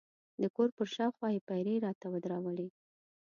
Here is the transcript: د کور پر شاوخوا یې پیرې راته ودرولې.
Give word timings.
د 0.41 0.43
کور 0.55 0.69
پر 0.77 0.87
شاوخوا 0.95 1.27
یې 1.33 1.45
پیرې 1.49 1.75
راته 1.85 2.07
ودرولې. 2.09 2.67